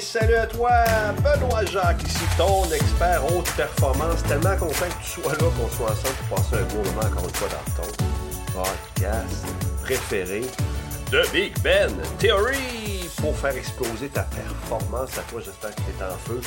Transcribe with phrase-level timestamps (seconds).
[0.00, 0.70] salut à toi,
[1.22, 4.22] Benoît Jacques, ici ton expert haute performance.
[4.24, 7.24] Tellement content que tu sois là, qu'on soit ensemble pour passer un beau moment encore
[7.24, 7.88] une fois dans ton
[8.52, 9.46] podcast
[9.82, 10.42] préféré
[11.10, 15.40] de Big Ben Theory pour faire exploser ta performance à toi.
[15.44, 16.40] J'espère que tu es en feu.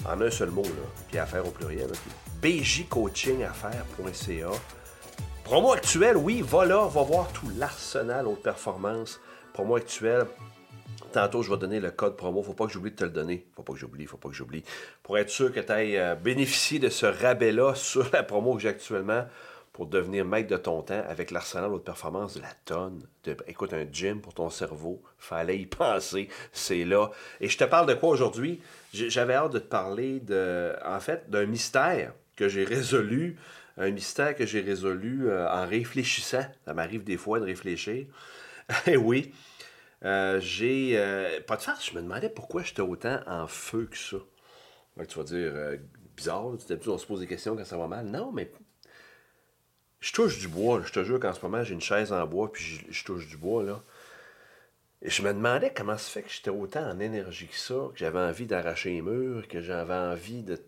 [0.04, 0.66] En un seul mot,
[1.08, 1.88] puis affaires au pluriel,
[2.42, 4.50] bjcoachingaffaires.ca.
[5.44, 9.20] Promo actuel, oui, va là, va voir tout l'arsenal haute performance.
[9.52, 10.26] Promo actuel,
[11.12, 12.42] Tantôt, je vais donner le code promo.
[12.42, 13.46] Faut pas que j'oublie de te le donner.
[13.54, 14.64] Faut pas que j'oublie, faut pas que j'oublie.
[15.02, 18.62] Pour être sûr que tu ailles euh, bénéficier de ce rabais-là sur la promo que
[18.62, 19.26] j'ai actuellement
[19.74, 23.06] pour devenir maître de ton temps avec l'arsenal haute performance de la tonne.
[23.24, 25.02] De, écoute, un gym pour ton cerveau.
[25.18, 26.28] Fallait y penser.
[26.52, 27.10] C'est là.
[27.40, 28.62] Et je te parle de quoi aujourd'hui?
[28.94, 33.36] J'avais hâte de te parler de, en fait, d'un mystère que j'ai résolu.
[33.76, 36.44] Un mystère que j'ai résolu euh, en réfléchissant.
[36.64, 38.06] Ça m'arrive des fois de réfléchir.
[38.86, 39.32] Et oui.
[40.04, 40.98] Euh, j'ai.
[40.98, 44.18] Euh, pas de farce, je me demandais pourquoi j'étais autant en feu que ça.
[45.08, 45.52] tu vas dire,
[46.16, 48.06] bizarre, d'habitude on se pose des questions quand ça va mal.
[48.06, 48.50] Non, mais.
[50.00, 52.50] Je touche du bois, je te jure qu'en ce moment j'ai une chaise en bois,
[52.50, 53.84] puis je, touche du bois, là.
[55.00, 57.98] Et je me demandais comment ça fait que j'étais autant en énergie que ça, que
[57.98, 60.60] j'avais envie d'arracher les murs, que j'avais envie de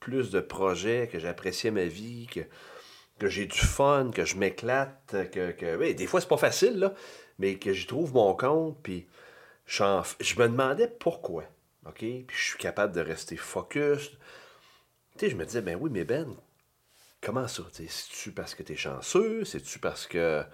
[0.00, 5.50] plus de projets, que j'appréciais ma vie, que, j'ai du fun, que je m'éclate, que,
[5.52, 5.92] que...
[5.92, 6.94] des fois c'est pas facile, là
[7.38, 9.06] mais que j'y trouve mon compte, puis
[9.66, 11.44] je me demandais pourquoi.
[11.86, 11.98] OK?
[11.98, 14.10] Puis je suis capable de rester focus.
[14.10, 16.34] Tu sais, je me disais, ben oui, mais Ben,
[17.20, 17.62] comment ça?
[17.72, 19.44] C'est-tu parce que tu es chanceux?
[19.44, 20.44] C'est-tu parce que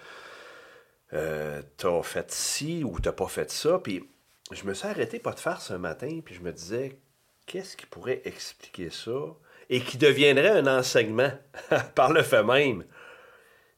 [1.13, 3.79] euh, tu as fait ci ou t'as pas fait ça?
[3.79, 4.09] Puis
[4.51, 6.99] je me suis arrêté pas de faire ce matin, puis je me disais,
[7.47, 9.37] qu'est-ce qui pourrait expliquer ça?
[9.71, 11.33] Et qui deviendrait un enseignement
[11.95, 12.85] par le fait même?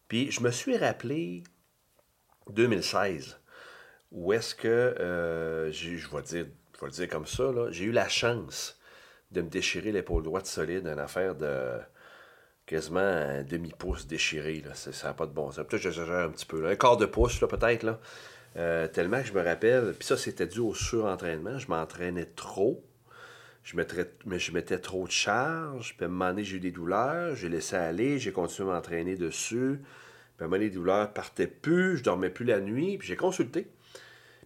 [0.09, 1.45] Puis je me suis rappelé
[2.51, 3.39] 2016,
[4.13, 6.47] où est-ce que, euh, je vais dire,
[6.85, 8.79] le dire comme ça, j'ai eu la chance
[9.31, 11.79] de me déchirer l'épaule droite solide, une affaire de
[12.67, 14.63] quasiment un demi-pouce déchiré.
[14.65, 14.75] Là.
[14.75, 15.57] Ça n'a pas de bon sens.
[15.67, 16.67] Peut-être que j'exagère un petit peu.
[16.67, 17.83] Un quart de pouce, peut-être.
[17.83, 18.01] Là.
[18.57, 21.59] Euh, tellement que je me rappelle, puis ça, c'était dû au surentraînement.
[21.59, 22.85] Je m'entraînais trop.
[23.65, 25.97] Je mettais, mais je mettais trop de charge.
[25.97, 27.35] Puis à un moment donné, j'ai eu des douleurs.
[27.35, 28.19] J'ai laissé aller.
[28.19, 29.81] J'ai continué à m'entraîner dessus.
[30.37, 33.69] Puis à les douleurs partaient plus, je dormais plus la nuit, puis j'ai consulté.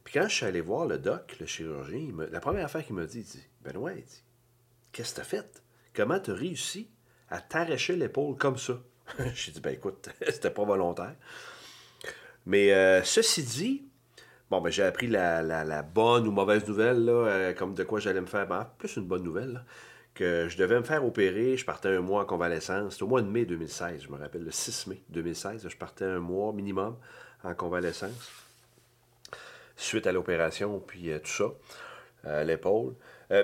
[0.04, 3.06] Puis quand je suis allé voir le doc, le chirurgien, la première affaire qu'il m'a
[3.06, 3.92] dit, il dit Benoît,
[4.92, 5.62] Qu'est-ce que tu as fait?
[5.94, 6.88] Comment tu as réussi
[7.30, 8.80] à t'arracher l'épaule comme ça
[9.34, 11.14] J'ai dit Ben écoute, c'était pas volontaire.
[12.46, 13.87] Mais euh, ceci dit,
[14.50, 18.20] bon, ben, j'ai appris la, bonne ou mauvaise nouvelle, là, euh, comme de quoi j'allais
[18.20, 18.46] me faire.
[18.46, 19.52] Ben, plus une bonne nouvelle.
[19.52, 19.60] Là
[20.14, 21.56] que je devais me faire opérer.
[21.56, 22.94] Je partais un mois en convalescence.
[22.94, 25.68] C'était au mois de mai 2016, je me rappelle, le 6 mai 2016.
[25.68, 26.96] Je partais un mois minimum
[27.44, 28.32] en convalescence.
[29.76, 31.44] Suite à l'opération, puis euh, tout ça,
[32.24, 32.94] euh, l'épaule.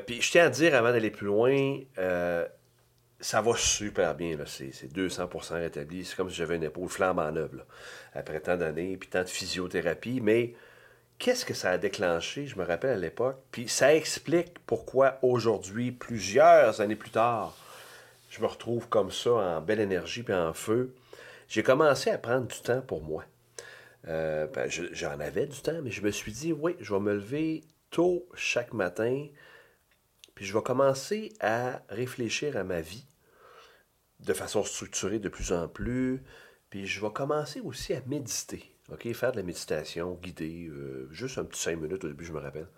[0.06, 1.78] Puis je tiens à dire, avant d'aller plus loin,
[3.20, 4.36] ça va super bien.
[4.46, 6.04] C'est 200% rétabli.
[6.04, 7.64] C'est comme si j'avais une épaule flambant neuve.
[8.14, 10.20] après tant d'années, puis tant de physiothérapie.
[10.20, 10.54] Mais
[11.18, 15.92] qu'est-ce que ça a déclenché, je me rappelle à l'époque, puis ça explique pourquoi aujourd'hui,
[15.92, 17.56] plusieurs années plus tard,
[18.30, 20.94] je me retrouve comme ça, en belle énergie puis en feu.
[21.48, 23.24] J'ai commencé à prendre du temps pour moi.
[24.08, 27.14] Euh, ben, j'en avais du temps, mais je me suis dit, oui, je vais me
[27.14, 29.28] lever tôt chaque matin,
[30.34, 33.06] puis je vais commencer à réfléchir à ma vie
[34.20, 36.22] de façon structurée de plus en plus,
[36.70, 38.73] puis je vais commencer aussi à méditer.
[38.92, 42.32] OK, faire de la méditation guidée, euh, juste un petit cinq minutes au début, je
[42.32, 42.68] me rappelle.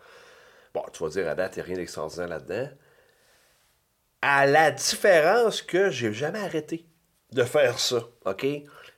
[0.72, 2.68] Bon, tu vas dire, à date, il n'y a rien d'extraordinaire là-dedans.
[4.22, 6.86] À la différence que j'ai jamais arrêté
[7.32, 8.46] de faire ça, OK?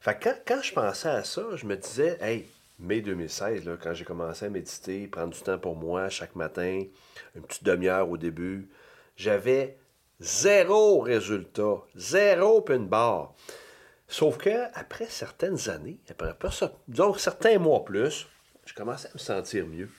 [0.00, 2.46] Fait quand, quand je pensais à ça, je me disais, hey,
[2.78, 6.82] mai 2016, là, quand j'ai commencé à méditer, prendre du temps pour moi chaque matin,
[7.34, 8.68] une petite demi-heure au début,
[9.16, 9.78] j'avais
[10.20, 13.34] zéro résultat, zéro pin barre.
[14.08, 16.34] Sauf que après certaines années, après,
[16.88, 18.26] donc certains mois plus,
[18.64, 19.90] je commençais à me sentir mieux.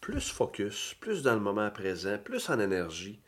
[0.00, 3.20] Plus focus, plus dans le moment présent, plus en énergie.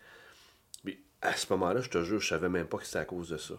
[0.84, 3.30] Mais à ce moment-là, je te jure, je savais même pas que c'était à cause
[3.30, 3.54] de ça.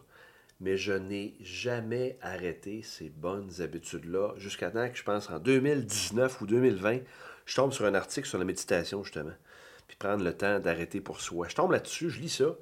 [0.62, 6.40] Mais je n'ai jamais arrêté ces bonnes habitudes-là jusqu'à temps que je pense en 2019
[6.40, 7.00] ou 2020,
[7.46, 9.34] je tombe sur un article sur la méditation, justement.
[9.88, 11.50] Puis prendre le temps d'arrêter pour soi.
[11.50, 12.56] Je tombe là-dessus, je lis ça.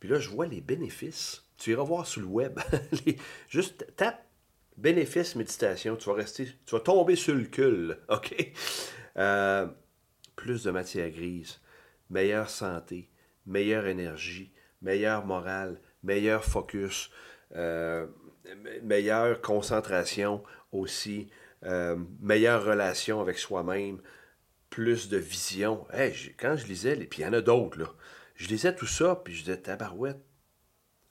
[0.00, 2.58] Puis là, je vois les bénéfices tu iras voir sur le web.
[3.48, 4.24] juste tape
[4.76, 8.52] bénéfice méditation, tu vas rester, tu vas tomber sur le cul, OK?
[9.18, 9.66] Euh,
[10.36, 11.60] plus de matière grise,
[12.08, 13.10] meilleure santé,
[13.44, 17.10] meilleure énergie, meilleure morale, meilleur focus,
[17.54, 18.06] euh,
[18.82, 20.42] meilleure concentration
[20.72, 21.28] aussi,
[21.64, 24.00] euh, meilleure relation avec soi-même,
[24.70, 25.86] plus de vision.
[26.38, 27.92] quand je lisais, puis il y en a d'autres, là.
[28.40, 30.24] Je lisais tout ça, puis je disais, tabarouette.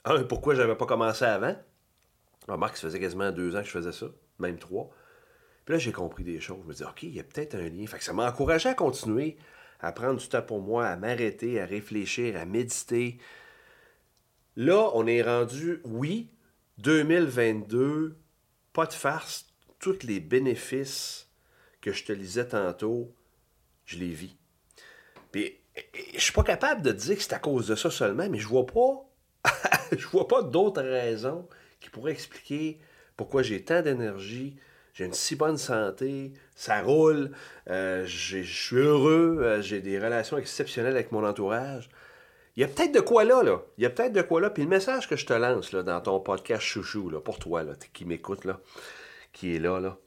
[0.03, 1.55] Un, pourquoi j'avais pas commencé avant?
[2.47, 4.07] Remarque, ça faisait quasiment deux ans que je faisais ça,
[4.39, 4.89] même trois.
[5.63, 6.57] Puis là, j'ai compris des choses.
[6.63, 7.85] Je me disais, OK, il y a peut-être un lien.
[7.85, 9.37] Fait ça m'a encouragé à continuer,
[9.79, 13.19] à prendre du temps pour moi, à m'arrêter, à réfléchir, à méditer.
[14.55, 16.31] Là, on est rendu, oui,
[16.79, 18.17] 2022,
[18.73, 21.29] pas de farce, tous les bénéfices
[21.79, 23.13] que je te lisais tantôt,
[23.85, 24.35] je les vis.
[25.31, 25.59] Puis,
[26.13, 28.47] je suis pas capable de dire que c'est à cause de ça seulement, mais je
[28.47, 29.05] vois pas,
[29.97, 31.47] je vois pas d'autres raisons
[31.79, 32.79] qui pourraient expliquer
[33.15, 34.57] pourquoi j'ai tant d'énergie,
[34.93, 37.31] j'ai une si bonne santé, ça roule,
[37.69, 41.89] euh, je suis heureux, euh, j'ai des relations exceptionnelles avec mon entourage.
[42.55, 43.61] Il y a peut-être de quoi là, là.
[43.77, 44.49] Il y a peut-être de quoi là.
[44.49, 47.63] Puis le message que je te lance là, dans ton podcast chouchou, là, pour toi,
[47.63, 48.59] là, qui m'écoute, là,
[49.31, 49.97] qui est là, là,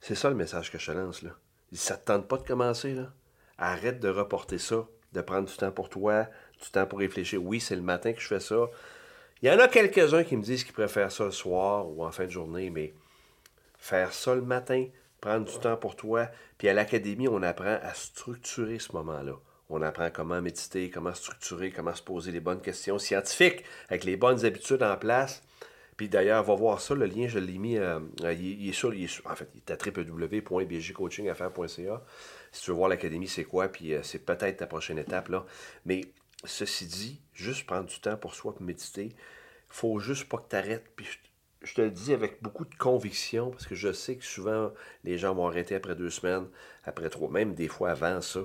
[0.00, 1.22] c'est ça le message que je te lance.
[1.22, 1.30] Là.
[1.72, 3.12] Ça te tente pas de commencer, là?
[3.58, 6.26] Arrête de reporter ça, de prendre du temps pour toi,
[6.62, 7.42] du temps pour réfléchir.
[7.42, 8.66] Oui, c'est le matin que je fais ça.
[9.42, 12.10] Il y en a quelques-uns qui me disent qu'ils préfèrent ça le soir ou en
[12.10, 12.94] fin de journée, mais
[13.78, 14.86] faire ça le matin,
[15.20, 16.28] prendre du temps pour toi.
[16.58, 19.34] Puis à l'académie, on apprend à structurer ce moment-là.
[19.70, 24.16] On apprend comment méditer, comment structurer, comment se poser les bonnes questions scientifiques avec les
[24.16, 25.42] bonnes habitudes en place.
[25.96, 29.04] Puis d'ailleurs, va voir ça, le lien, je l'ai mis, euh, il, est sur, il
[29.04, 32.02] est en fait, il est à www.bjcoachingaffaires.ca.
[32.54, 35.44] Si tu veux voir l'académie, c'est quoi, puis euh, c'est peut-être ta prochaine étape, là.
[35.84, 36.02] Mais
[36.44, 39.14] ceci dit, juste prendre du temps pour soi, pour méditer,
[39.68, 40.84] faut juste pas que tu arrêtes.
[40.94, 41.08] Puis
[41.62, 44.72] je te le dis avec beaucoup de conviction, parce que je sais que souvent,
[45.02, 46.46] les gens vont arrêter après deux semaines,
[46.84, 48.40] après trois, même des fois avant ça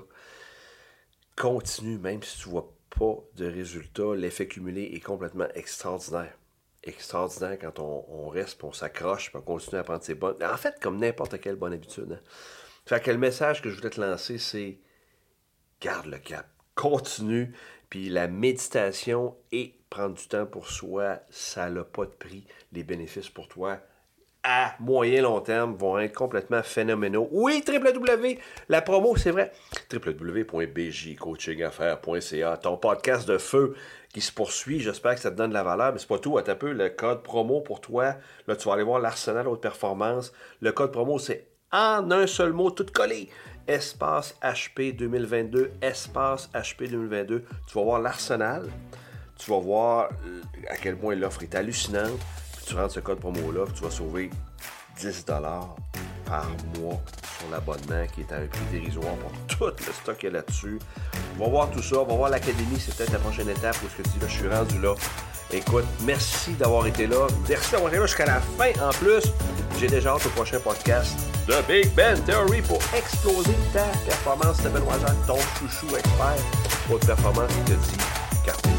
[1.40, 6.34] continue, même si tu vois pas de résultat, l'effet cumulé est complètement extraordinaire.
[6.84, 10.42] Extraordinaire quand on, reste, on s'accroche, on continue à prendre ses bonnes.
[10.44, 12.14] En fait, comme n'importe quelle bonne habitude.
[12.14, 12.30] Hein.
[12.90, 14.80] Fait que le message que je voulais te lancer, c'est
[15.80, 17.54] garde le cap, continue,
[17.88, 22.48] puis la méditation et prendre du temps pour soi, ça n'a pas de prix.
[22.74, 23.78] Les bénéfices pour toi,
[24.42, 27.30] à moyen long terme vont être complètement phénoménaux.
[27.32, 28.40] Oui, www,
[28.70, 29.52] la promo, c'est vrai.
[29.94, 33.76] www.bjcoachingaffaires.ca, ton podcast de feu
[34.12, 34.80] qui se poursuit.
[34.80, 36.40] J'espère que ça te donne de la valeur, mais c'est pas tout.
[36.40, 38.16] À peu le code promo pour toi.
[38.48, 40.34] Là, tu vas aller voir l'arsenal haute performance.
[40.60, 43.30] Le code promo, c'est en un seul mot, tout collé.
[43.68, 47.46] Espace HP 2022, espace HP 2022.
[47.68, 48.68] Tu vas voir l'arsenal.
[49.38, 50.10] Tu vas voir
[50.70, 52.20] à quel point l'offre est hallucinante
[52.70, 54.30] tu rentres ce code promo-là, tu vas sauver
[55.00, 55.26] 10
[56.26, 56.46] par
[56.78, 57.02] mois
[57.40, 60.36] sur l'abonnement qui est à un prix dérisoire pour tout le stock qu'il y a
[60.36, 60.78] là-dessus.
[61.40, 63.90] On va voir tout ça, on va voir l'académie, c'est peut-être la prochaine étape où
[63.90, 64.94] ce que tu dis là, je suis rendu là.
[65.52, 67.26] Écoute, merci d'avoir été là.
[67.48, 69.24] Merci d'avoir été là jusqu'à la fin en plus.
[69.80, 71.18] J'ai déjà hâte prochain podcast
[71.48, 74.58] de Big Ben Theory pour exploser ta performance.
[74.58, 76.44] C'était Benoît Jacques, ton chouchou expert.
[76.92, 78.79] Haute performance, qui te dit